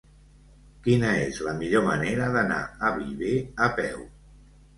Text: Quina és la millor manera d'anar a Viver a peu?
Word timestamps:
Quina 0.87 1.11
és 1.25 1.37
la 1.47 1.53
millor 1.59 1.85
manera 1.89 2.31
d'anar 2.37 2.59
a 2.89 2.93
Viver 2.97 3.37
a 3.69 3.71
peu? 3.79 4.03